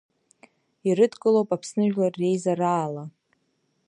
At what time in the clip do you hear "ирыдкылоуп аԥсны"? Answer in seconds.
0.89-1.83